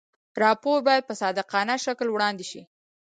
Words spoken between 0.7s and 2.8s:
باید په صادقانه شکل وړاندې شي.